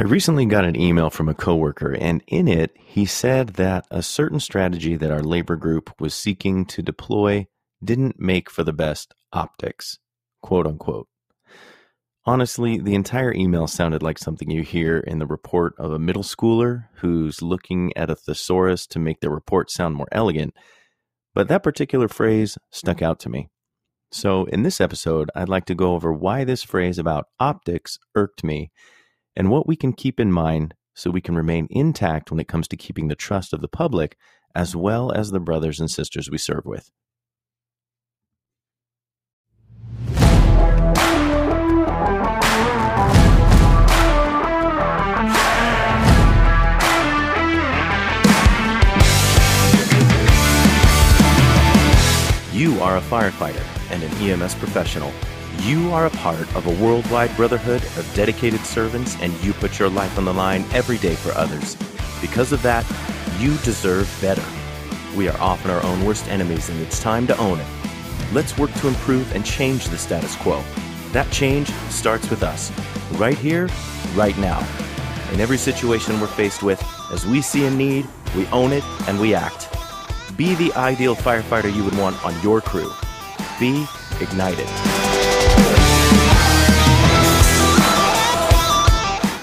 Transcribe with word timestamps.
I 0.00 0.04
recently 0.04 0.46
got 0.46 0.64
an 0.64 0.80
email 0.80 1.10
from 1.10 1.28
a 1.28 1.34
coworker, 1.34 1.92
and 1.92 2.24
in 2.26 2.48
it, 2.48 2.74
he 2.74 3.04
said 3.04 3.48
that 3.56 3.86
a 3.90 4.02
certain 4.02 4.40
strategy 4.40 4.96
that 4.96 5.10
our 5.10 5.22
labor 5.22 5.56
group 5.56 5.92
was 6.00 6.14
seeking 6.14 6.64
to 6.68 6.80
deploy 6.80 7.48
didn't 7.84 8.18
make 8.18 8.48
for 8.48 8.64
the 8.64 8.72
best 8.72 9.12
optics, 9.30 9.98
quote 10.40 10.66
unquote. 10.66 11.06
Honestly, 12.24 12.78
the 12.78 12.94
entire 12.94 13.34
email 13.34 13.66
sounded 13.66 14.02
like 14.02 14.16
something 14.16 14.50
you 14.50 14.62
hear 14.62 14.96
in 15.00 15.18
the 15.18 15.26
report 15.26 15.74
of 15.76 15.92
a 15.92 15.98
middle 15.98 16.22
schooler 16.22 16.86
who's 17.00 17.42
looking 17.42 17.94
at 17.94 18.08
a 18.08 18.16
thesaurus 18.16 18.86
to 18.86 18.98
make 18.98 19.20
their 19.20 19.28
report 19.28 19.70
sound 19.70 19.96
more 19.96 20.08
elegant, 20.12 20.54
but 21.34 21.48
that 21.48 21.62
particular 21.62 22.08
phrase 22.08 22.56
stuck 22.70 23.02
out 23.02 23.20
to 23.20 23.28
me. 23.28 23.50
So, 24.10 24.44
in 24.46 24.62
this 24.62 24.80
episode, 24.80 25.30
I'd 25.34 25.50
like 25.50 25.66
to 25.66 25.74
go 25.74 25.92
over 25.92 26.10
why 26.10 26.44
this 26.44 26.62
phrase 26.62 26.98
about 26.98 27.26
optics 27.38 27.98
irked 28.14 28.42
me 28.42 28.70
and 29.36 29.50
what 29.50 29.66
we 29.66 29.76
can 29.76 29.92
keep 29.92 30.18
in 30.18 30.32
mind 30.32 30.74
so 30.94 31.10
we 31.10 31.20
can 31.20 31.34
remain 31.34 31.66
intact 31.70 32.30
when 32.30 32.40
it 32.40 32.48
comes 32.48 32.68
to 32.68 32.76
keeping 32.76 33.08
the 33.08 33.14
trust 33.14 33.52
of 33.52 33.60
the 33.60 33.68
public 33.68 34.16
as 34.54 34.74
well 34.74 35.12
as 35.12 35.30
the 35.30 35.40
brothers 35.40 35.78
and 35.80 35.90
sisters 35.90 36.30
we 36.30 36.38
serve 36.38 36.64
with. 36.64 36.90
You 52.52 52.78
are 52.80 52.98
a 52.98 53.00
firefighter 53.00 53.64
and 53.90 54.02
an 54.02 54.12
EMS 54.18 54.54
professional 54.56 55.12
you 55.62 55.92
are 55.92 56.06
a 56.06 56.10
part 56.10 56.54
of 56.56 56.66
a 56.66 56.82
worldwide 56.82 57.34
brotherhood 57.36 57.82
of 57.96 58.10
dedicated 58.14 58.60
servants, 58.60 59.16
and 59.20 59.32
you 59.44 59.52
put 59.54 59.78
your 59.78 59.88
life 59.88 60.16
on 60.16 60.24
the 60.24 60.32
line 60.32 60.64
every 60.72 60.98
day 60.98 61.14
for 61.14 61.32
others. 61.32 61.76
Because 62.20 62.52
of 62.52 62.62
that, 62.62 62.86
you 63.38 63.56
deserve 63.58 64.08
better. 64.20 64.44
We 65.16 65.28
are 65.28 65.38
often 65.40 65.70
our 65.70 65.82
own 65.82 66.04
worst 66.04 66.28
enemies, 66.28 66.68
and 66.68 66.80
it's 66.80 67.00
time 67.00 67.26
to 67.26 67.36
own 67.38 67.58
it. 67.58 67.66
Let's 68.32 68.56
work 68.56 68.72
to 68.74 68.88
improve 68.88 69.34
and 69.34 69.44
change 69.44 69.88
the 69.88 69.98
status 69.98 70.36
quo. 70.36 70.62
That 71.12 71.30
change 71.30 71.68
starts 71.88 72.30
with 72.30 72.42
us, 72.42 72.70
right 73.12 73.36
here, 73.36 73.68
right 74.14 74.36
now. 74.38 74.66
In 75.32 75.40
every 75.40 75.58
situation 75.58 76.20
we're 76.20 76.28
faced 76.28 76.62
with, 76.62 76.82
as 77.12 77.26
we 77.26 77.42
see 77.42 77.66
a 77.66 77.70
need, 77.70 78.06
we 78.36 78.46
own 78.48 78.72
it 78.72 78.84
and 79.08 79.20
we 79.20 79.34
act. 79.34 79.68
Be 80.36 80.54
the 80.54 80.72
ideal 80.74 81.16
firefighter 81.16 81.74
you 81.74 81.84
would 81.84 81.98
want 81.98 82.24
on 82.24 82.40
your 82.40 82.60
crew. 82.60 82.90
Be 83.58 83.84
ignited. 84.20 84.89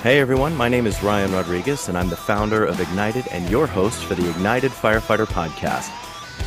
Hey 0.07 0.21
everyone, 0.21 0.55
my 0.55 0.69
name 0.69 0.87
is 0.87 1.03
Ryan 1.03 1.33
Rodriguez, 1.33 1.89
and 1.89 1.97
I'm 1.97 2.07
the 2.07 2.15
founder 2.15 2.63
of 2.63 2.79
Ignited 2.79 3.27
and 3.27 3.49
your 3.49 3.67
host 3.67 4.05
for 4.05 4.15
the 4.15 4.29
Ignited 4.29 4.71
Firefighter 4.71 5.25
Podcast. 5.25 5.91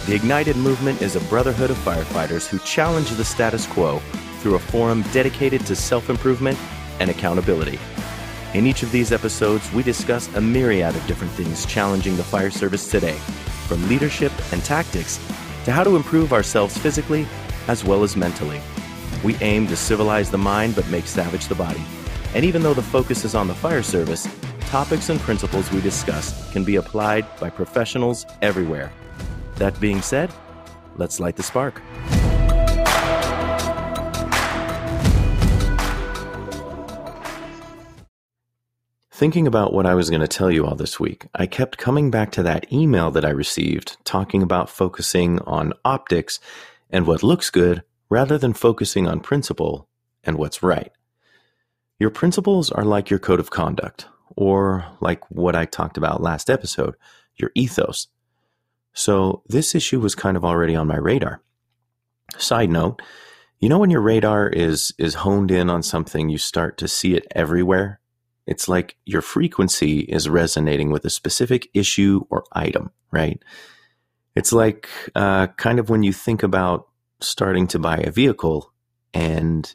The 0.07 0.15
Ignited 0.15 0.57
movement 0.57 1.03
is 1.03 1.15
a 1.15 1.21
brotherhood 1.29 1.71
of 1.71 1.77
firefighters 1.77 2.49
who 2.49 2.59
challenge 2.61 3.11
the 3.11 3.23
status 3.23 3.67
quo 3.67 3.99
through 4.39 4.55
a 4.55 4.59
forum 4.59 5.03
dedicated 5.13 5.67
to 5.67 5.77
self 5.77 6.09
improvement 6.09 6.59
and 7.01 7.11
accountability. 7.11 7.79
In 8.55 8.67
each 8.67 8.83
of 8.83 8.93
these 8.93 9.13
episodes, 9.13 9.71
we 9.75 9.83
discuss 9.83 10.35
a 10.37 10.41
myriad 10.41 10.97
of 10.97 11.07
different 11.07 11.35
things 11.35 11.67
challenging 11.67 12.17
the 12.17 12.25
fire 12.25 12.51
service 12.51 12.91
today, 12.91 13.19
from 13.69 13.87
leadership 13.91 14.33
and 14.55 14.65
tactics 14.65 15.19
to 15.67 15.71
how 15.71 15.85
to 15.85 15.97
improve 15.97 16.33
ourselves 16.33 16.79
physically 16.79 17.27
as 17.69 17.85
well 17.85 18.05
as 18.05 18.17
mentally. 18.17 18.63
We 19.23 19.37
aim 19.43 19.67
to 19.67 19.77
civilize 19.77 20.31
the 20.31 20.39
mind 20.39 20.75
but 20.75 20.89
make 20.89 21.07
savage 21.07 21.47
the 21.47 21.55
body. 21.55 21.85
And 22.35 22.45
even 22.45 22.63
though 22.63 22.75
the 22.75 22.83
focus 22.83 23.25
is 23.25 23.35
on 23.35 23.49
the 23.49 23.55
fire 23.55 23.83
service, 23.83 24.29
topics 24.71 25.09
and 25.09 25.19
principles 25.21 25.71
we 25.73 25.81
discuss 25.81 26.51
can 26.53 26.63
be 26.63 26.77
applied 26.77 27.27
by 27.41 27.51
professionals 27.51 28.25
everywhere. 28.41 28.93
That 29.57 29.79
being 29.81 30.01
said, 30.01 30.33
let's 30.97 31.19
light 31.19 31.37
the 31.37 31.43
spark. 31.43 31.83
Thinking 39.21 39.47
about 39.47 39.75
what 39.75 39.85
I 39.85 39.95
was 39.95 40.09
going 40.09 40.23
to 40.23 40.29
tell 40.29 40.51
you 40.51 40.65
all 40.65 40.77
this 40.77 40.99
week, 40.99 41.27
I 41.35 41.45
kept 41.47 41.77
coming 41.77 42.11
back 42.11 42.33
to 42.33 42.43
that 42.45 42.73
email 42.73 43.11
that 43.11 43.25
I 43.25 43.29
received 43.29 43.99
talking 44.05 44.43
about 44.43 44.71
focusing 44.71 45.41
on 45.41 45.75
optics 45.85 46.41
and 46.89 47.07
what 47.07 47.23
looks 47.23 47.51
good 47.51 47.83
rather 48.09 48.39
than 48.39 48.55
focusing 48.55 49.07
on 49.07 49.21
principle 49.21 49.89
and 50.25 50.39
what's 50.39 50.63
right. 50.63 50.91
Your 52.01 52.11
principles 52.11 52.71
are 52.73 52.85
like 52.85 53.11
your 53.11 53.19
code 53.19 53.41
of 53.41 53.51
conduct, 53.51 54.07
or 54.35 54.87
like 55.01 55.31
what 55.31 55.55
I 55.55 55.67
talked 55.67 55.99
about 55.99 56.23
last 56.23 56.49
episode, 56.49 56.97
your 57.37 57.51
ethos. 57.55 58.09
So 58.95 59.43
this 59.47 59.75
issue 59.75 60.01
was 60.01 60.15
kind 60.15 60.35
of 60.35 60.45
already 60.45 60.75
on 60.75 60.87
my 60.87 60.97
radar. 60.97 61.43
Side 62.39 62.71
note, 62.71 63.03
you 63.59 63.69
know 63.69 63.79
when 63.79 63.91
your 63.91 64.01
radar 64.01 64.49
is 64.49 64.95
is 64.99 65.17
honed 65.17 65.51
in 65.51 65.69
on 65.69 65.83
something, 65.83 66.31
you 66.31 66.39
start 66.39 66.79
to 66.79 66.89
see 66.89 67.15
it 67.15 67.27
everywhere. 67.33 68.01
It's 68.47 68.67
like 68.67 68.97
your 69.05 69.21
frequency 69.21 70.01
is 70.01 70.27
resonating 70.27 70.91
with 70.91 71.05
a 71.05 71.11
specific 71.11 71.69
issue 71.75 72.25
or 72.31 72.45
item, 72.53 72.93
right? 73.13 73.43
It's 74.35 74.55
like 74.55 74.89
uh, 75.15 75.49
kind 75.49 75.79
of 75.79 75.91
when 75.91 76.03
you 76.03 76.15
think 76.15 76.43
about 76.43 76.89
starting 77.21 77.67
to 77.67 77.79
buy 77.79 77.99
a 77.99 78.11
vehicle 78.11 78.73
and 79.13 79.71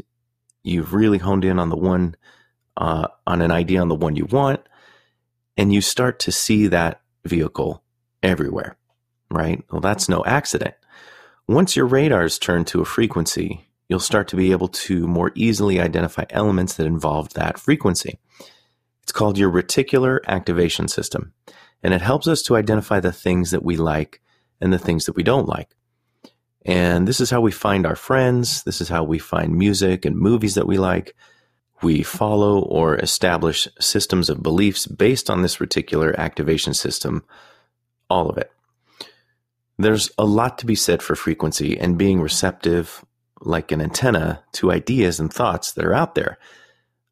you've 0.65 0.93
really 0.93 1.17
honed 1.17 1.45
in 1.45 1.59
on 1.59 1.69
the 1.69 1.77
one 1.77 2.15
uh, 2.77 3.07
on 3.25 3.41
an 3.41 3.51
idea 3.51 3.81
on 3.81 3.87
the 3.87 3.95
one 3.95 4.15
you 4.15 4.25
want 4.25 4.61
and 5.57 5.73
you 5.73 5.81
start 5.81 6.19
to 6.19 6.31
see 6.31 6.67
that 6.67 7.01
vehicle 7.23 7.83
everywhere 8.21 8.77
right? 9.31 9.63
Well 9.71 9.81
that's 9.81 10.09
no 10.09 10.23
accident. 10.25 10.75
Once 11.47 11.75
your 11.75 11.85
radars 11.85 12.39
turn 12.39 12.65
to 12.65 12.81
a 12.81 12.85
frequency 12.85 13.67
you'll 13.87 13.99
start 13.99 14.27
to 14.29 14.35
be 14.35 14.51
able 14.51 14.67
to 14.67 15.07
more 15.07 15.31
easily 15.35 15.79
identify 15.79 16.25
elements 16.31 16.73
that 16.73 16.87
involve 16.87 17.33
that 17.33 17.59
frequency. 17.59 18.19
It's 19.03 19.11
called 19.11 19.37
your 19.37 19.51
reticular 19.51 20.19
activation 20.27 20.87
system 20.87 21.33
and 21.83 21.93
it 21.93 22.01
helps 22.01 22.27
us 22.27 22.41
to 22.43 22.55
identify 22.55 22.99
the 22.99 23.11
things 23.11 23.51
that 23.51 23.63
we 23.63 23.77
like 23.77 24.21
and 24.59 24.73
the 24.73 24.79
things 24.79 25.05
that 25.05 25.15
we 25.15 25.23
don't 25.23 25.47
like 25.47 25.69
and 26.65 27.07
this 27.07 27.21
is 27.21 27.29
how 27.29 27.41
we 27.41 27.51
find 27.51 27.85
our 27.85 27.95
friends. 27.95 28.63
This 28.63 28.81
is 28.81 28.89
how 28.89 29.03
we 29.03 29.19
find 29.19 29.55
music 29.55 30.03
and 30.03 30.17
movies 30.17 30.55
that 30.55 30.67
we 30.67 30.79
like. 30.79 31.15
We 31.83 32.01
follow 32.01 32.59
or 32.59 32.95
establish 32.95 33.67
systems 33.79 34.29
of 34.29 34.41
beliefs 34.41 34.87
based 34.87 35.29
on 35.29 35.43
this 35.43 35.57
reticular 35.57 36.15
activation 36.17 36.73
system, 36.73 37.23
all 38.09 38.29
of 38.29 38.37
it. 38.37 38.51
There's 39.77 40.09
a 40.17 40.25
lot 40.25 40.57
to 40.59 40.65
be 40.65 40.75
said 40.75 41.03
for 41.03 41.15
frequency 41.15 41.77
and 41.77 41.97
being 41.97 42.19
receptive, 42.19 43.05
like 43.41 43.71
an 43.71 43.81
antenna, 43.81 44.41
to 44.53 44.71
ideas 44.71 45.19
and 45.19 45.31
thoughts 45.31 45.73
that 45.73 45.85
are 45.85 45.93
out 45.93 46.15
there. 46.15 46.39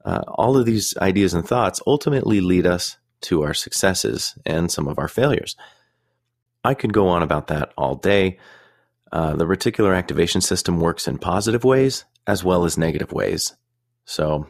Uh, 0.03 0.21
all 0.27 0.57
of 0.57 0.65
these 0.65 0.97
ideas 0.97 1.33
and 1.33 1.47
thoughts 1.47 1.81
ultimately 1.85 2.41
lead 2.41 2.65
us 2.65 2.97
to 3.21 3.43
our 3.43 3.53
successes 3.53 4.35
and 4.45 4.71
some 4.71 4.87
of 4.87 4.97
our 4.97 5.07
failures. 5.07 5.55
I 6.63 6.73
could 6.73 6.93
go 6.93 7.07
on 7.09 7.21
about 7.21 7.47
that 7.47 7.73
all 7.77 7.95
day. 7.95 8.39
Uh, 9.13 9.35
the 9.35 9.45
reticular 9.45 9.95
activation 9.95 10.41
system 10.41 10.79
works 10.79 11.07
in 11.07 11.19
positive 11.19 11.63
ways 11.63 12.03
as 12.25 12.43
well 12.43 12.65
as 12.65 12.79
negative 12.79 13.11
ways. 13.11 13.53
So 14.05 14.47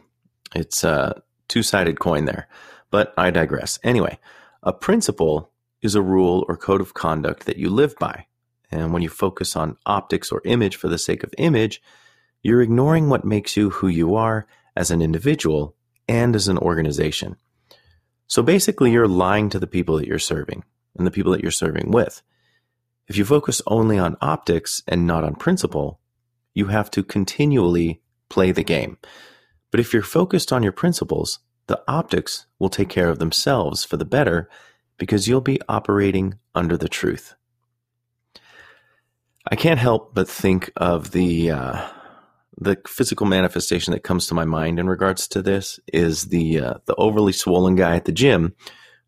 it's 0.54 0.82
a 0.82 1.22
two 1.48 1.62
sided 1.62 2.00
coin 2.00 2.24
there. 2.24 2.48
But 2.90 3.12
I 3.18 3.30
digress. 3.30 3.78
Anyway, 3.84 4.18
a 4.62 4.72
principle 4.72 5.50
is 5.82 5.94
a 5.94 6.00
rule 6.00 6.46
or 6.48 6.56
code 6.56 6.80
of 6.80 6.94
conduct 6.94 7.44
that 7.44 7.58
you 7.58 7.68
live 7.68 7.94
by. 7.98 8.26
And 8.70 8.90
when 8.90 9.02
you 9.02 9.10
focus 9.10 9.54
on 9.54 9.76
optics 9.84 10.32
or 10.32 10.40
image 10.46 10.76
for 10.76 10.88
the 10.88 10.96
sake 10.96 11.22
of 11.22 11.34
image, 11.36 11.82
you're 12.42 12.62
ignoring 12.62 13.10
what 13.10 13.24
makes 13.24 13.58
you 13.58 13.68
who 13.68 13.88
you 13.88 14.14
are 14.14 14.46
as 14.74 14.90
an 14.90 15.02
individual 15.02 15.76
and 16.08 16.34
as 16.34 16.48
an 16.48 16.56
organization. 16.56 17.36
So 18.28 18.42
basically, 18.42 18.92
you're 18.92 19.08
lying 19.08 19.50
to 19.50 19.58
the 19.58 19.66
people 19.66 19.98
that 19.98 20.08
you're 20.08 20.18
serving 20.18 20.64
and 20.96 21.06
the 21.06 21.10
people 21.10 21.32
that 21.32 21.42
you're 21.42 21.50
serving 21.50 21.90
with. 21.90 22.22
If 23.06 23.16
you 23.16 23.24
focus 23.24 23.60
only 23.66 23.98
on 23.98 24.16
optics 24.20 24.82
and 24.88 25.06
not 25.06 25.24
on 25.24 25.34
principle, 25.34 26.00
you 26.54 26.66
have 26.66 26.90
to 26.92 27.02
continually 27.02 28.00
play 28.28 28.52
the 28.52 28.64
game. 28.64 28.98
But 29.70 29.80
if 29.80 29.92
you're 29.92 30.02
focused 30.02 30.52
on 30.52 30.62
your 30.62 30.72
principles, 30.72 31.40
the 31.66 31.82
optics 31.88 32.46
will 32.58 32.68
take 32.68 32.88
care 32.88 33.08
of 33.08 33.18
themselves 33.18 33.84
for 33.84 33.96
the 33.96 34.04
better 34.04 34.48
because 34.98 35.26
you'll 35.26 35.40
be 35.40 35.60
operating 35.68 36.38
under 36.54 36.76
the 36.76 36.88
truth. 36.88 37.34
I 39.50 39.56
can't 39.56 39.80
help 39.80 40.14
but 40.14 40.28
think 40.28 40.70
of 40.76 41.10
the 41.10 41.50
uh, 41.50 41.88
the 42.56 42.78
physical 42.86 43.26
manifestation 43.26 43.92
that 43.92 44.04
comes 44.04 44.26
to 44.26 44.34
my 44.34 44.44
mind 44.44 44.78
in 44.78 44.86
regards 44.86 45.28
to 45.28 45.42
this 45.42 45.80
is 45.92 46.26
the 46.26 46.60
uh, 46.60 46.74
the 46.86 46.94
overly 46.94 47.32
swollen 47.32 47.74
guy 47.74 47.96
at 47.96 48.04
the 48.04 48.12
gym 48.12 48.54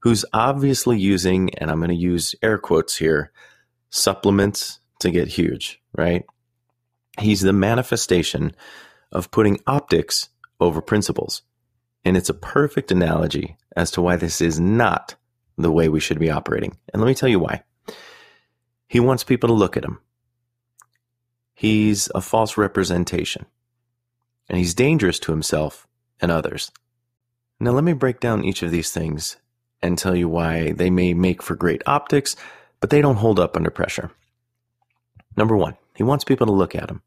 who's 0.00 0.24
obviously 0.32 0.98
using, 0.98 1.54
and 1.54 1.70
I'm 1.70 1.78
going 1.78 1.90
to 1.90 1.96
use 1.96 2.34
air 2.42 2.58
quotes 2.58 2.96
here, 2.96 3.32
supplements 3.90 4.80
to 5.00 5.10
get 5.10 5.28
huge, 5.28 5.80
right? 5.96 6.24
He's 7.18 7.40
the 7.40 7.52
manifestation 7.52 8.54
of 9.12 9.30
putting 9.30 9.60
optics 9.66 10.28
over 10.60 10.80
principles. 10.80 11.42
And 12.04 12.16
it's 12.16 12.28
a 12.28 12.34
perfect 12.34 12.92
analogy 12.92 13.56
as 13.74 13.90
to 13.92 14.02
why 14.02 14.16
this 14.16 14.40
is 14.40 14.60
not 14.60 15.16
the 15.58 15.72
way 15.72 15.88
we 15.88 16.00
should 16.00 16.18
be 16.18 16.30
operating. 16.30 16.76
And 16.92 17.02
let 17.02 17.08
me 17.08 17.14
tell 17.14 17.28
you 17.28 17.40
why. 17.40 17.62
He 18.88 19.00
wants 19.00 19.24
people 19.24 19.48
to 19.48 19.54
look 19.54 19.76
at 19.76 19.84
him. 19.84 19.98
He's 21.54 22.08
a 22.14 22.20
false 22.20 22.56
representation, 22.58 23.46
and 24.48 24.58
he's 24.58 24.74
dangerous 24.74 25.18
to 25.20 25.32
himself 25.32 25.88
and 26.20 26.30
others. 26.30 26.70
Now, 27.58 27.70
let 27.70 27.84
me 27.84 27.94
break 27.94 28.20
down 28.20 28.44
each 28.44 28.62
of 28.62 28.70
these 28.70 28.90
things 28.90 29.38
and 29.80 29.96
tell 29.96 30.14
you 30.14 30.28
why 30.28 30.72
they 30.72 30.90
may 30.90 31.14
make 31.14 31.42
for 31.42 31.56
great 31.56 31.82
optics, 31.86 32.36
but 32.80 32.90
they 32.90 33.00
don't 33.00 33.16
hold 33.16 33.40
up 33.40 33.56
under 33.56 33.70
pressure. 33.70 34.10
Number 35.36 35.56
one, 35.56 35.76
he 35.94 36.02
wants 36.02 36.24
people 36.24 36.46
to 36.46 36.52
look 36.52 36.74
at 36.74 36.90
him. 36.90 37.02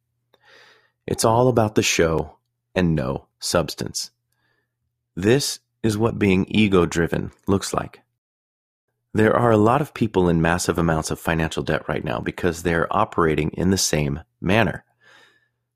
It's 1.07 1.25
all 1.25 1.47
about 1.47 1.75
the 1.75 1.81
show 1.81 2.37
and 2.75 2.95
no 2.95 3.27
substance. 3.39 4.11
This 5.15 5.59
is 5.81 5.97
what 5.97 6.19
being 6.19 6.45
ego 6.49 6.85
driven 6.85 7.31
looks 7.47 7.73
like. 7.73 8.01
There 9.13 9.35
are 9.35 9.51
a 9.51 9.57
lot 9.57 9.81
of 9.81 9.95
people 9.95 10.29
in 10.29 10.41
massive 10.41 10.77
amounts 10.77 11.09
of 11.09 11.19
financial 11.19 11.63
debt 11.63 11.89
right 11.89 12.03
now 12.03 12.19
because 12.19 12.61
they're 12.61 12.95
operating 12.95 13.49
in 13.51 13.71
the 13.71 13.77
same 13.77 14.21
manner. 14.39 14.85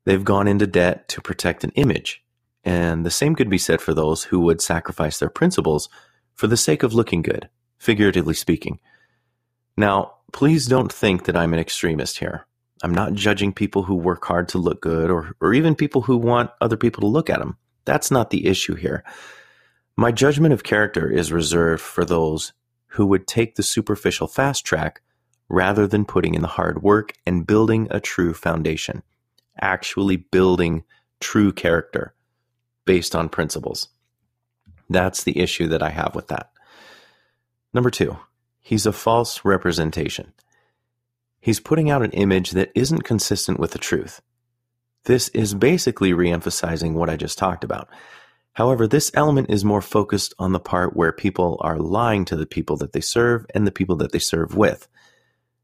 They've 0.04 0.24
gone 0.24 0.46
into 0.46 0.66
debt 0.66 1.08
to 1.08 1.20
protect 1.20 1.64
an 1.64 1.72
image, 1.74 2.22
and 2.62 3.04
the 3.04 3.10
same 3.10 3.34
could 3.34 3.50
be 3.50 3.58
said 3.58 3.80
for 3.80 3.92
those 3.92 4.24
who 4.24 4.38
would 4.40 4.60
sacrifice 4.60 5.18
their 5.18 5.30
principles 5.30 5.88
for 6.34 6.46
the 6.46 6.56
sake 6.56 6.82
of 6.82 6.94
looking 6.94 7.22
good, 7.22 7.48
figuratively 7.78 8.34
speaking. 8.34 8.78
Now, 9.76 10.14
please 10.32 10.66
don't 10.66 10.92
think 10.92 11.24
that 11.24 11.36
I'm 11.36 11.52
an 11.52 11.60
extremist 11.60 12.18
here. 12.18 12.46
I'm 12.82 12.94
not 12.94 13.14
judging 13.14 13.52
people 13.52 13.84
who 13.84 13.94
work 13.94 14.24
hard 14.24 14.48
to 14.48 14.58
look 14.58 14.82
good 14.82 15.10
or, 15.10 15.34
or 15.40 15.54
even 15.54 15.74
people 15.74 16.02
who 16.02 16.16
want 16.16 16.50
other 16.60 16.76
people 16.76 17.00
to 17.00 17.06
look 17.06 17.30
at 17.30 17.38
them. 17.38 17.56
That's 17.84 18.10
not 18.10 18.30
the 18.30 18.46
issue 18.46 18.74
here. 18.74 19.04
My 19.96 20.12
judgment 20.12 20.52
of 20.52 20.64
character 20.64 21.10
is 21.10 21.32
reserved 21.32 21.82
for 21.82 22.04
those 22.04 22.52
who 22.88 23.06
would 23.06 23.26
take 23.26 23.54
the 23.54 23.62
superficial 23.62 24.26
fast 24.26 24.64
track 24.64 25.02
rather 25.48 25.86
than 25.86 26.04
putting 26.04 26.34
in 26.34 26.42
the 26.42 26.48
hard 26.48 26.82
work 26.82 27.12
and 27.26 27.46
building 27.46 27.88
a 27.90 28.00
true 28.00 28.34
foundation, 28.34 29.02
actually 29.60 30.16
building 30.16 30.84
true 31.20 31.52
character 31.52 32.14
based 32.84 33.14
on 33.14 33.28
principles. 33.28 33.88
That's 34.90 35.24
the 35.24 35.38
issue 35.38 35.68
that 35.68 35.82
I 35.82 35.90
have 35.90 36.14
with 36.14 36.28
that. 36.28 36.50
Number 37.72 37.90
two, 37.90 38.16
he's 38.64 38.86
a 38.86 38.92
false 38.92 39.44
representation. 39.44 40.32
He's 41.38 41.60
putting 41.60 41.90
out 41.90 42.02
an 42.02 42.12
image 42.12 42.52
that 42.52 42.72
isn't 42.74 43.04
consistent 43.04 43.60
with 43.60 43.72
the 43.72 43.78
truth. 43.78 44.22
This 45.04 45.28
is 45.28 45.54
basically 45.54 46.12
reemphasizing 46.12 46.94
what 46.94 47.10
I 47.10 47.16
just 47.16 47.36
talked 47.36 47.62
about. 47.62 47.88
However, 48.54 48.88
this 48.88 49.10
element 49.14 49.50
is 49.50 49.64
more 49.64 49.82
focused 49.82 50.32
on 50.38 50.52
the 50.52 50.60
part 50.60 50.96
where 50.96 51.12
people 51.12 51.58
are 51.60 51.78
lying 51.78 52.24
to 52.24 52.36
the 52.36 52.46
people 52.46 52.76
that 52.78 52.92
they 52.92 53.02
serve 53.02 53.44
and 53.54 53.66
the 53.66 53.72
people 53.72 53.96
that 53.96 54.12
they 54.12 54.18
serve 54.18 54.56
with. 54.56 54.88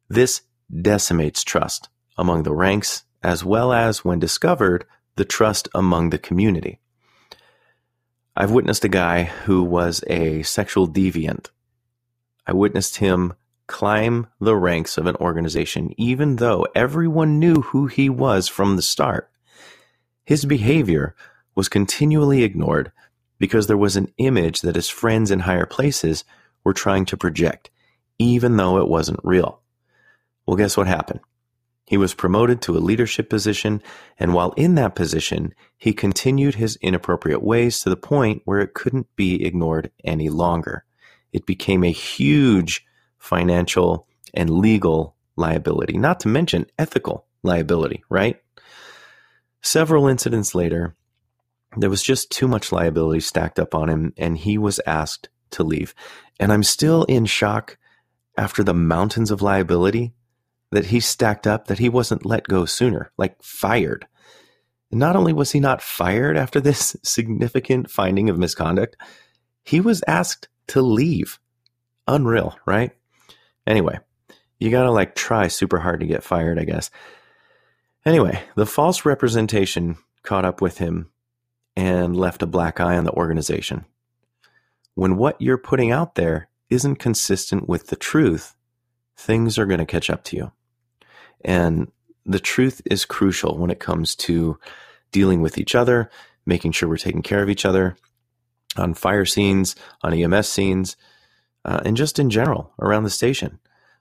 This 0.08 0.42
decimates 0.70 1.42
trust 1.42 1.88
among 2.18 2.42
the 2.42 2.54
ranks, 2.54 3.04
as 3.22 3.42
well 3.44 3.72
as, 3.72 4.04
when 4.04 4.18
discovered, 4.18 4.84
the 5.16 5.24
trust 5.24 5.68
among 5.74 6.10
the 6.10 6.18
community. 6.18 6.80
I've 8.36 8.50
witnessed 8.50 8.84
a 8.84 8.88
guy 8.88 9.24
who 9.24 9.62
was 9.62 10.04
a 10.06 10.42
sexual 10.42 10.86
deviant. 10.86 11.48
I 12.50 12.52
witnessed 12.52 12.96
him 12.96 13.34
climb 13.68 14.26
the 14.40 14.56
ranks 14.56 14.98
of 14.98 15.06
an 15.06 15.14
organization 15.20 15.94
even 15.96 16.34
though 16.36 16.66
everyone 16.74 17.38
knew 17.38 17.62
who 17.62 17.86
he 17.86 18.10
was 18.10 18.48
from 18.48 18.74
the 18.74 18.82
start. 18.82 19.30
His 20.24 20.44
behavior 20.44 21.14
was 21.54 21.68
continually 21.68 22.42
ignored 22.42 22.90
because 23.38 23.68
there 23.68 23.76
was 23.76 23.94
an 23.94 24.12
image 24.18 24.62
that 24.62 24.74
his 24.74 24.88
friends 24.88 25.30
in 25.30 25.38
higher 25.38 25.64
places 25.64 26.24
were 26.64 26.72
trying 26.72 27.04
to 27.04 27.16
project, 27.16 27.70
even 28.18 28.56
though 28.56 28.78
it 28.78 28.88
wasn't 28.88 29.20
real. 29.22 29.60
Well, 30.44 30.56
guess 30.56 30.76
what 30.76 30.88
happened? 30.88 31.20
He 31.86 31.96
was 31.96 32.14
promoted 32.14 32.60
to 32.62 32.76
a 32.76 32.82
leadership 32.82 33.30
position, 33.30 33.80
and 34.18 34.34
while 34.34 34.54
in 34.56 34.74
that 34.74 34.96
position, 34.96 35.54
he 35.78 35.92
continued 35.92 36.56
his 36.56 36.76
inappropriate 36.82 37.44
ways 37.44 37.78
to 37.80 37.90
the 37.90 37.96
point 37.96 38.42
where 38.44 38.58
it 38.58 38.74
couldn't 38.74 39.06
be 39.14 39.46
ignored 39.46 39.92
any 40.02 40.28
longer. 40.28 40.84
It 41.32 41.46
became 41.46 41.84
a 41.84 41.92
huge 41.92 42.84
financial 43.18 44.06
and 44.34 44.50
legal 44.50 45.16
liability, 45.36 45.98
not 45.98 46.20
to 46.20 46.28
mention 46.28 46.66
ethical 46.78 47.26
liability, 47.42 48.02
right? 48.08 48.40
Several 49.62 50.06
incidents 50.06 50.54
later, 50.54 50.94
there 51.76 51.90
was 51.90 52.02
just 52.02 52.30
too 52.30 52.48
much 52.48 52.72
liability 52.72 53.20
stacked 53.20 53.58
up 53.58 53.74
on 53.74 53.88
him, 53.88 54.12
and 54.16 54.36
he 54.36 54.58
was 54.58 54.80
asked 54.86 55.28
to 55.52 55.62
leave. 55.64 55.94
And 56.38 56.52
I'm 56.52 56.62
still 56.62 57.04
in 57.04 57.26
shock 57.26 57.78
after 58.36 58.62
the 58.64 58.74
mountains 58.74 59.30
of 59.30 59.42
liability 59.42 60.12
that 60.70 60.86
he 60.86 61.00
stacked 61.00 61.46
up 61.46 61.66
that 61.66 61.78
he 61.78 61.88
wasn't 61.88 62.26
let 62.26 62.44
go 62.44 62.64
sooner, 62.64 63.12
like 63.18 63.42
fired. 63.42 64.06
And 64.90 65.00
not 65.00 65.16
only 65.16 65.32
was 65.32 65.52
he 65.52 65.60
not 65.60 65.82
fired 65.82 66.36
after 66.36 66.60
this 66.60 66.96
significant 67.02 67.90
finding 67.90 68.30
of 68.30 68.38
misconduct, 68.38 68.96
he 69.62 69.80
was 69.80 70.02
asked 70.06 70.48
to 70.70 70.82
leave. 70.82 71.38
Unreal, 72.06 72.56
right? 72.66 72.92
Anyway, 73.66 73.98
you 74.58 74.70
gotta 74.70 74.90
like 74.90 75.14
try 75.14 75.48
super 75.48 75.78
hard 75.78 76.00
to 76.00 76.06
get 76.06 76.22
fired, 76.22 76.58
I 76.58 76.64
guess. 76.64 76.90
Anyway, 78.04 78.42
the 78.56 78.66
false 78.66 79.04
representation 79.04 79.96
caught 80.22 80.44
up 80.44 80.60
with 80.60 80.78
him 80.78 81.10
and 81.76 82.16
left 82.16 82.42
a 82.42 82.46
black 82.46 82.80
eye 82.80 82.96
on 82.96 83.04
the 83.04 83.12
organization. 83.12 83.84
When 84.94 85.16
what 85.16 85.40
you're 85.40 85.58
putting 85.58 85.90
out 85.90 86.14
there 86.14 86.48
isn't 86.68 86.96
consistent 86.96 87.68
with 87.68 87.88
the 87.88 87.96
truth, 87.96 88.54
things 89.16 89.58
are 89.58 89.66
going 89.66 89.78
to 89.78 89.86
catch 89.86 90.10
up 90.10 90.24
to 90.24 90.36
you. 90.36 90.52
And 91.44 91.90
the 92.24 92.40
truth 92.40 92.80
is 92.84 93.04
crucial 93.04 93.58
when 93.58 93.70
it 93.70 93.80
comes 93.80 94.14
to 94.16 94.58
dealing 95.10 95.40
with 95.40 95.58
each 95.58 95.74
other, 95.74 96.10
making 96.46 96.72
sure 96.72 96.88
we're 96.88 96.96
taking 96.96 97.22
care 97.22 97.42
of 97.42 97.50
each 97.50 97.64
other 97.64 97.96
on 98.76 98.94
fire 98.94 99.24
scenes, 99.24 99.76
on 100.02 100.14
EMS 100.14 100.48
scenes, 100.48 100.96
uh, 101.64 101.80
and 101.84 101.96
just 101.96 102.18
in 102.18 102.30
general 102.30 102.72
around 102.80 103.04
the 103.04 103.10
station. 103.10 103.58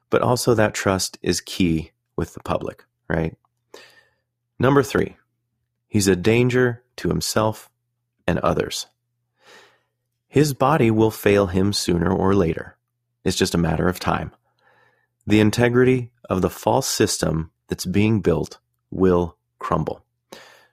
But 0.09 0.21
also, 0.21 0.53
that 0.53 0.73
trust 0.73 1.19
is 1.21 1.41
key 1.41 1.91
with 2.15 2.33
the 2.33 2.39
public, 2.39 2.83
right? 3.07 3.37
Number 4.57 4.83
three, 4.83 5.17
he's 5.87 6.07
a 6.07 6.15
danger 6.15 6.83
to 6.97 7.09
himself 7.09 7.69
and 8.27 8.39
others. 8.39 8.87
His 10.27 10.53
body 10.53 10.91
will 10.91 11.11
fail 11.11 11.47
him 11.47 11.73
sooner 11.73 12.11
or 12.11 12.35
later. 12.35 12.77
It's 13.23 13.37
just 13.37 13.55
a 13.55 13.59
matter 13.59 13.87
of 13.87 13.99
time. 13.99 14.31
The 15.25 15.39
integrity 15.39 16.11
of 16.29 16.41
the 16.41 16.49
false 16.49 16.87
system 16.87 17.51
that's 17.67 17.85
being 17.85 18.21
built 18.21 18.59
will 18.91 19.37
crumble. 19.59 20.03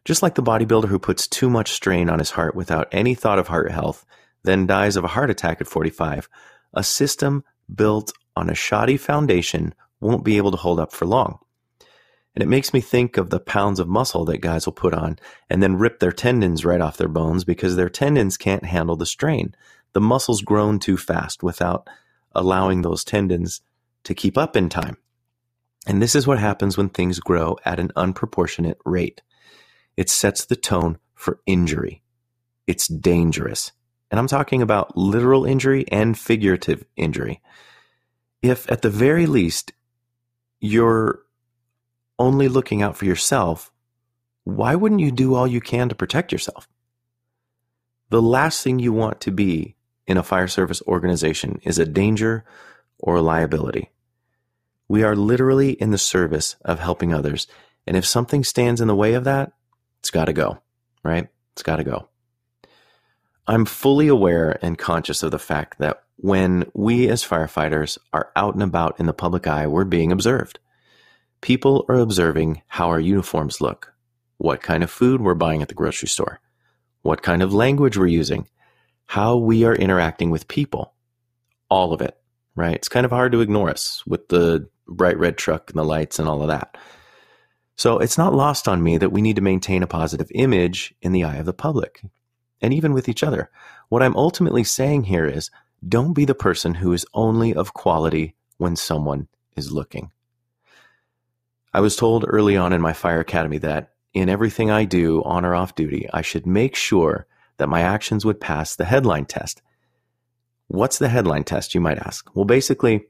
Just 0.06 0.22
like 0.22 0.36
the 0.36 0.42
bodybuilder 0.42 0.86
who 0.86 1.00
puts 1.00 1.26
too 1.26 1.50
much 1.50 1.72
strain 1.72 2.08
on 2.08 2.20
his 2.20 2.30
heart 2.30 2.54
without 2.54 2.86
any 2.92 3.16
thought 3.16 3.40
of 3.40 3.48
heart 3.48 3.72
health, 3.72 4.06
then 4.44 4.64
dies 4.64 4.94
of 4.94 5.02
a 5.02 5.08
heart 5.08 5.30
attack 5.30 5.60
at 5.60 5.66
45, 5.66 6.28
a 6.74 6.84
system 6.84 7.42
built 7.74 8.12
on 8.36 8.48
a 8.48 8.54
shoddy 8.54 8.96
foundation 8.96 9.74
won't 10.00 10.24
be 10.24 10.36
able 10.36 10.52
to 10.52 10.56
hold 10.56 10.78
up 10.78 10.92
for 10.92 11.06
long. 11.06 11.40
And 12.36 12.42
it 12.44 12.46
makes 12.46 12.72
me 12.72 12.80
think 12.80 13.16
of 13.16 13.30
the 13.30 13.40
pounds 13.40 13.80
of 13.80 13.88
muscle 13.88 14.24
that 14.26 14.40
guys 14.40 14.64
will 14.64 14.74
put 14.74 14.94
on 14.94 15.18
and 15.50 15.60
then 15.60 15.76
rip 15.76 15.98
their 15.98 16.12
tendons 16.12 16.64
right 16.64 16.80
off 16.80 16.98
their 16.98 17.08
bones 17.08 17.42
because 17.42 17.74
their 17.74 17.88
tendons 17.88 18.36
can't 18.36 18.64
handle 18.64 18.94
the 18.94 19.06
strain. 19.06 19.56
The 19.92 20.00
muscle's 20.00 20.42
grown 20.42 20.78
too 20.78 20.96
fast 20.96 21.42
without 21.42 21.88
allowing 22.32 22.82
those 22.82 23.02
tendons 23.02 23.60
to 24.04 24.14
keep 24.14 24.38
up 24.38 24.56
in 24.56 24.68
time. 24.68 24.98
And 25.84 26.00
this 26.00 26.14
is 26.14 26.28
what 26.28 26.38
happens 26.38 26.76
when 26.76 26.90
things 26.90 27.18
grow 27.18 27.56
at 27.64 27.80
an 27.80 27.90
unproportionate 27.96 28.78
rate. 28.84 29.22
It 29.96 30.10
sets 30.10 30.44
the 30.44 30.56
tone 30.56 30.98
for 31.14 31.40
injury. 31.46 32.02
It's 32.66 32.88
dangerous. 32.88 33.72
And 34.10 34.20
I'm 34.20 34.28
talking 34.28 34.62
about 34.62 34.96
literal 34.96 35.44
injury 35.44 35.84
and 35.88 36.18
figurative 36.18 36.84
injury. 36.96 37.40
If 38.42 38.70
at 38.70 38.82
the 38.82 38.90
very 38.90 39.26
least 39.26 39.72
you're 40.60 41.22
only 42.18 42.48
looking 42.48 42.82
out 42.82 42.96
for 42.96 43.04
yourself, 43.04 43.72
why 44.44 44.74
wouldn't 44.74 45.00
you 45.00 45.10
do 45.10 45.34
all 45.34 45.46
you 45.46 45.60
can 45.60 45.88
to 45.88 45.94
protect 45.94 46.32
yourself? 46.32 46.68
The 48.10 48.22
last 48.22 48.62
thing 48.62 48.78
you 48.78 48.92
want 48.92 49.20
to 49.22 49.32
be 49.32 49.74
in 50.06 50.16
a 50.16 50.22
fire 50.22 50.46
service 50.46 50.80
organization 50.86 51.60
is 51.64 51.78
a 51.78 51.84
danger 51.84 52.44
or 52.98 53.16
a 53.16 53.22
liability. 53.22 53.90
We 54.88 55.02
are 55.02 55.16
literally 55.16 55.72
in 55.72 55.90
the 55.90 55.98
service 55.98 56.54
of 56.64 56.78
helping 56.78 57.12
others. 57.12 57.48
And 57.86 57.96
if 57.96 58.06
something 58.06 58.44
stands 58.44 58.80
in 58.80 58.86
the 58.86 58.94
way 58.94 59.14
of 59.14 59.24
that, 59.24 59.52
it's 60.06 60.12
got 60.12 60.26
to 60.26 60.32
go, 60.32 60.58
right? 61.02 61.26
It's 61.54 61.64
got 61.64 61.76
to 61.76 61.84
go. 61.84 62.08
I'm 63.48 63.64
fully 63.64 64.06
aware 64.06 64.56
and 64.62 64.78
conscious 64.78 65.24
of 65.24 65.32
the 65.32 65.38
fact 65.40 65.80
that 65.80 66.04
when 66.14 66.70
we 66.74 67.08
as 67.08 67.24
firefighters 67.24 67.98
are 68.12 68.30
out 68.36 68.54
and 68.54 68.62
about 68.62 69.00
in 69.00 69.06
the 69.06 69.12
public 69.12 69.48
eye, 69.48 69.66
we're 69.66 69.84
being 69.84 70.12
observed. 70.12 70.60
People 71.40 71.84
are 71.88 71.96
observing 71.96 72.62
how 72.68 72.86
our 72.86 73.00
uniforms 73.00 73.60
look, 73.60 73.94
what 74.36 74.62
kind 74.62 74.84
of 74.84 74.92
food 74.92 75.20
we're 75.20 75.34
buying 75.34 75.60
at 75.60 75.66
the 75.66 75.74
grocery 75.74 76.08
store, 76.08 76.38
what 77.02 77.22
kind 77.22 77.42
of 77.42 77.52
language 77.52 77.98
we're 77.98 78.06
using, 78.06 78.46
how 79.06 79.36
we 79.36 79.64
are 79.64 79.74
interacting 79.74 80.30
with 80.30 80.46
people. 80.46 80.94
All 81.68 81.92
of 81.92 82.00
it, 82.00 82.16
right? 82.54 82.76
It's 82.76 82.88
kind 82.88 83.04
of 83.04 83.10
hard 83.10 83.32
to 83.32 83.40
ignore 83.40 83.70
us 83.70 84.04
with 84.06 84.28
the 84.28 84.68
bright 84.86 85.18
red 85.18 85.36
truck 85.36 85.68
and 85.70 85.78
the 85.80 85.84
lights 85.84 86.20
and 86.20 86.28
all 86.28 86.42
of 86.42 86.48
that. 86.48 86.78
So 87.76 87.98
it's 87.98 88.18
not 88.18 88.34
lost 88.34 88.68
on 88.68 88.82
me 88.82 88.96
that 88.98 89.12
we 89.12 89.20
need 89.20 89.36
to 89.36 89.42
maintain 89.42 89.82
a 89.82 89.86
positive 89.86 90.30
image 90.34 90.94
in 91.02 91.12
the 91.12 91.24
eye 91.24 91.36
of 91.36 91.46
the 91.46 91.52
public 91.52 92.02
and 92.62 92.72
even 92.72 92.94
with 92.94 93.08
each 93.08 93.22
other. 93.22 93.50
What 93.90 94.02
I'm 94.02 94.16
ultimately 94.16 94.64
saying 94.64 95.04
here 95.04 95.26
is 95.26 95.50
don't 95.86 96.14
be 96.14 96.24
the 96.24 96.34
person 96.34 96.74
who 96.74 96.92
is 96.92 97.06
only 97.12 97.54
of 97.54 97.74
quality 97.74 98.34
when 98.56 98.76
someone 98.76 99.28
is 99.56 99.72
looking. 99.72 100.10
I 101.74 101.80
was 101.80 101.96
told 101.96 102.24
early 102.26 102.56
on 102.56 102.72
in 102.72 102.80
my 102.80 102.94
fire 102.94 103.20
academy 103.20 103.58
that 103.58 103.92
in 104.14 104.30
everything 104.30 104.70
I 104.70 104.86
do 104.86 105.22
on 105.24 105.44
or 105.44 105.54
off 105.54 105.74
duty, 105.74 106.08
I 106.12 106.22
should 106.22 106.46
make 106.46 106.74
sure 106.74 107.26
that 107.58 107.68
my 107.68 107.82
actions 107.82 108.24
would 108.24 108.40
pass 108.40 108.74
the 108.74 108.86
headline 108.86 109.26
test. 109.26 109.60
What's 110.68 110.98
the 110.98 111.10
headline 111.10 111.44
test, 111.44 111.74
you 111.74 111.82
might 111.82 111.98
ask? 111.98 112.34
Well, 112.34 112.46
basically, 112.46 113.08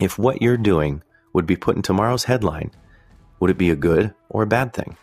if 0.00 0.18
what 0.18 0.40
you're 0.40 0.56
doing 0.56 1.02
would 1.32 1.46
be 1.46 1.56
put 1.56 1.74
in 1.74 1.82
tomorrow's 1.82 2.24
headline, 2.24 2.70
would 3.40 3.50
it 3.50 3.58
be 3.58 3.70
a 3.70 3.76
good 3.76 4.14
or 4.28 4.42
a 4.42 4.46
bad 4.46 4.72
thing? 4.72 4.96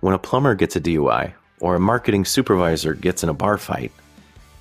When 0.00 0.14
a 0.14 0.18
plumber 0.18 0.54
gets 0.54 0.76
a 0.76 0.80
DUI 0.80 1.34
or 1.60 1.74
a 1.74 1.80
marketing 1.80 2.24
supervisor 2.24 2.94
gets 2.94 3.22
in 3.22 3.28
a 3.28 3.34
bar 3.34 3.58
fight, 3.58 3.92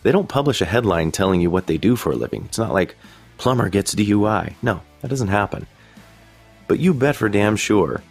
they 0.01 0.11
don't 0.11 0.27
publish 0.27 0.61
a 0.61 0.65
headline 0.65 1.11
telling 1.11 1.39
you 1.39 1.49
what 1.49 1.67
they 1.67 1.77
do 1.77 1.95
for 1.95 2.11
a 2.11 2.15
living. 2.15 2.43
It's 2.45 2.57
not 2.57 2.73
like 2.73 2.95
plumber 3.37 3.69
gets 3.69 3.95
DUI. 3.95 4.55
No, 4.61 4.81
that 5.01 5.07
doesn't 5.07 5.29
happen. 5.29 5.67
But 6.67 6.79
you 6.79 6.93
bet 6.93 7.15
for 7.15 7.29
damn 7.29 7.55
sure 7.55 8.01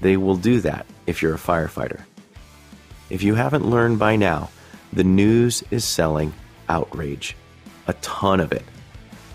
they 0.00 0.16
will 0.16 0.36
do 0.36 0.60
that 0.60 0.86
if 1.06 1.22
you're 1.22 1.34
a 1.34 1.38
firefighter. 1.38 2.00
If 3.10 3.22
you 3.22 3.34
haven't 3.34 3.68
learned 3.68 3.98
by 3.98 4.16
now, 4.16 4.50
the 4.92 5.04
news 5.04 5.62
is 5.70 5.84
selling 5.84 6.34
outrage. 6.68 7.36
A 7.86 7.94
ton 7.94 8.40
of 8.40 8.52
it. 8.52 8.64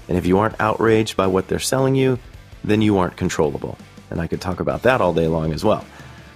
And 0.07 0.17
if 0.17 0.25
you 0.25 0.39
aren't 0.39 0.59
outraged 0.59 1.15
by 1.15 1.27
what 1.27 1.47
they're 1.47 1.59
selling 1.59 1.95
you, 1.95 2.19
then 2.63 2.81
you 2.81 2.97
aren't 2.97 3.17
controllable. 3.17 3.77
And 4.13 4.21
I 4.21 4.27
could 4.27 4.39
talk 4.39 4.59
about 4.59 4.83
that 4.83 5.01
all 5.01 5.13
day 5.13 5.27
long 5.27 5.51
as 5.51 5.65
well. 5.65 5.83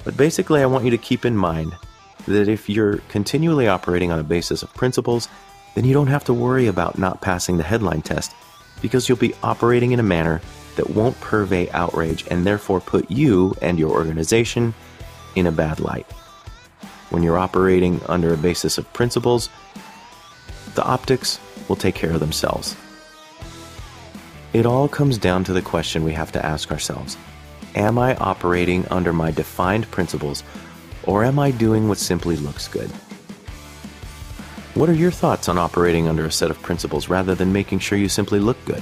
But 0.03 0.17
basically, 0.17 0.61
I 0.61 0.65
want 0.65 0.83
you 0.83 0.91
to 0.91 0.97
keep 0.97 1.25
in 1.25 1.37
mind 1.37 1.75
that 2.27 2.49
if 2.49 2.67
you're 2.67 2.97
continually 3.07 3.67
operating 3.67 4.11
on 4.11 4.19
a 4.19 4.23
basis 4.23 4.63
of 4.63 4.73
principles, 4.73 5.29
then 5.75 5.85
you 5.85 5.93
don't 5.93 6.07
have 6.07 6.23
to 6.25 6.33
worry 6.33 6.65
about 6.65 6.97
not 6.97 7.21
passing 7.21 7.57
the 7.57 7.63
headline 7.63 8.01
test 8.01 8.33
because 8.81 9.07
you'll 9.07 9.17
be 9.17 9.35
operating 9.43 9.91
in 9.91 9.99
a 9.99 10.03
manner 10.03 10.41
that 10.75 10.89
won't 10.89 11.19
purvey 11.21 11.69
outrage 11.69 12.25
and 12.31 12.45
therefore 12.45 12.81
put 12.81 13.11
you 13.11 13.55
and 13.61 13.77
your 13.77 13.91
organization 13.91 14.73
in 15.35 15.45
a 15.45 15.51
bad 15.51 15.79
light. 15.79 16.09
When 17.11 17.21
you're 17.21 17.37
operating 17.37 18.01
under 18.07 18.33
a 18.33 18.37
basis 18.37 18.79
of 18.79 18.91
principles, 18.91 19.49
the 20.73 20.83
optics 20.83 21.39
will 21.69 21.75
take 21.75 21.95
care 21.95 22.11
of 22.11 22.19
themselves. 22.19 22.75
It 24.53 24.65
all 24.65 24.87
comes 24.87 25.19
down 25.19 25.43
to 25.43 25.53
the 25.53 25.61
question 25.61 26.03
we 26.03 26.13
have 26.13 26.31
to 26.31 26.43
ask 26.43 26.71
ourselves 26.71 27.17
Am 27.77 27.99
I 27.99 28.15
operating 28.15 28.87
under 28.87 29.13
my 29.13 29.29
defined 29.29 29.89
principles, 29.91 30.43
or 31.03 31.23
am 31.23 31.37
I 31.37 31.51
doing 31.51 31.87
what 31.87 31.99
simply 31.99 32.35
looks 32.35 32.67
good? 32.67 32.89
What 34.73 34.89
are 34.89 34.93
your 34.93 35.11
thoughts 35.11 35.47
on 35.47 35.59
operating 35.59 36.07
under 36.07 36.25
a 36.25 36.31
set 36.31 36.49
of 36.49 36.59
principles 36.63 37.07
rather 37.07 37.35
than 37.35 37.53
making 37.53 37.77
sure 37.77 37.99
you 37.99 38.09
simply 38.09 38.39
look 38.39 38.57
good? 38.65 38.81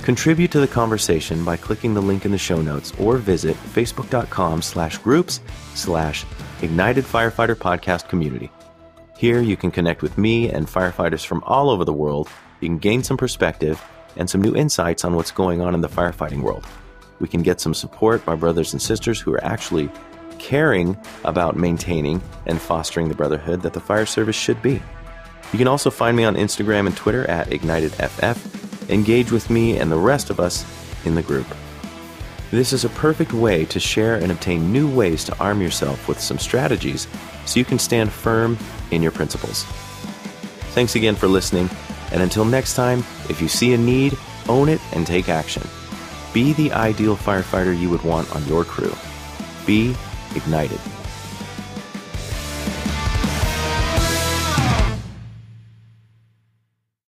Contribute 0.00 0.50
to 0.52 0.60
the 0.60 0.66
conversation 0.66 1.44
by 1.44 1.58
clicking 1.58 1.92
the 1.92 2.00
link 2.00 2.24
in 2.24 2.32
the 2.32 2.38
show 2.38 2.62
notes 2.62 2.94
or 2.98 3.18
visit 3.18 3.58
facebook.com 3.74 4.62
slash 4.62 4.96
groups 4.96 5.42
slash 5.74 6.24
ignited 6.62 7.04
firefighter 7.04 7.54
podcast 7.54 8.08
community. 8.08 8.50
Here 9.18 9.42
you 9.42 9.58
can 9.58 9.70
connect 9.70 10.00
with 10.00 10.16
me 10.16 10.48
and 10.48 10.66
firefighters 10.66 11.26
from 11.26 11.42
all 11.44 11.68
over 11.68 11.84
the 11.84 11.92
world. 11.92 12.30
You 12.60 12.68
can 12.68 12.78
gain 12.78 13.02
some 13.02 13.18
perspective 13.18 13.84
and 14.16 14.30
some 14.30 14.40
new 14.40 14.56
insights 14.56 15.04
on 15.04 15.14
what's 15.14 15.30
going 15.30 15.60
on 15.60 15.74
in 15.74 15.82
the 15.82 15.90
firefighting 15.90 16.40
world. 16.40 16.66
We 17.20 17.28
can 17.28 17.42
get 17.42 17.60
some 17.60 17.74
support 17.74 18.24
by 18.24 18.34
brothers 18.34 18.72
and 18.72 18.80
sisters 18.80 19.20
who 19.20 19.32
are 19.32 19.44
actually 19.44 19.90
caring 20.38 20.96
about 21.24 21.56
maintaining 21.56 22.22
and 22.46 22.60
fostering 22.60 23.08
the 23.08 23.14
brotherhood 23.14 23.62
that 23.62 23.72
the 23.72 23.80
fire 23.80 24.06
service 24.06 24.36
should 24.36 24.62
be. 24.62 24.82
You 25.52 25.58
can 25.58 25.68
also 25.68 25.90
find 25.90 26.16
me 26.16 26.24
on 26.24 26.36
Instagram 26.36 26.86
and 26.86 26.96
Twitter 26.96 27.28
at 27.28 27.48
IgnitedFF 27.48 28.90
engage 28.90 29.30
with 29.32 29.50
me 29.50 29.78
and 29.78 29.90
the 29.90 29.98
rest 29.98 30.30
of 30.30 30.40
us 30.40 30.64
in 31.04 31.14
the 31.14 31.22
group. 31.22 31.46
This 32.50 32.72
is 32.72 32.84
a 32.84 32.90
perfect 32.90 33.32
way 33.32 33.66
to 33.66 33.78
share 33.78 34.16
and 34.16 34.32
obtain 34.32 34.72
new 34.72 34.90
ways 34.94 35.24
to 35.24 35.38
arm 35.38 35.60
yourself 35.60 36.08
with 36.08 36.18
some 36.18 36.38
strategies 36.38 37.06
so 37.44 37.58
you 37.58 37.64
can 37.64 37.78
stand 37.78 38.10
firm 38.10 38.56
in 38.90 39.02
your 39.02 39.12
principles. 39.12 39.64
Thanks 40.72 40.96
again 40.96 41.14
for 41.14 41.28
listening, 41.28 41.68
and 42.10 42.22
until 42.22 42.44
next 42.44 42.74
time, 42.74 43.00
if 43.28 43.42
you 43.42 43.48
see 43.48 43.74
a 43.74 43.78
need, 43.78 44.16
own 44.48 44.68
it 44.68 44.80
and 44.94 45.06
take 45.06 45.28
action. 45.28 45.62
Be 46.32 46.52
the 46.52 46.72
ideal 46.72 47.16
firefighter 47.16 47.78
you 47.78 47.90
would 47.90 48.02
want 48.02 48.34
on 48.34 48.44
your 48.46 48.64
crew. 48.64 48.94
Be 49.66 49.94
ignited. 50.34 50.80